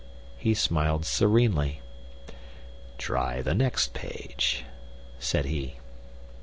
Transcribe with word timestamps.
He 0.39 0.55
smiled 0.55 1.05
serenely. 1.05 1.79
"Try 2.97 3.43
the 3.43 3.53
next 3.53 3.93
page," 3.93 4.65
said 5.19 5.45
he. 5.45 5.75